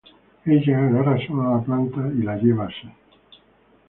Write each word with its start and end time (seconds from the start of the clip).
Ella 0.53 0.77
agarra 0.85 1.13
sola 1.27 1.43
la 1.51 1.61
planta 1.63 2.07
y 2.15 2.23
la 2.23 2.35
lleva 2.37 2.65
asi. 2.65 2.91